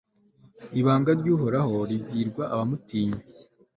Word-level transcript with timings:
ibanga 0.79 1.11
ry'uhoraho 1.19 1.75
ribwirwa 1.89 2.43
abamutinya 2.53 3.21